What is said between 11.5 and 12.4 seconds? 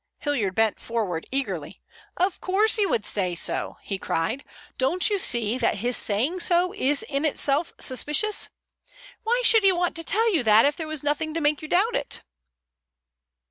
you doubt it?"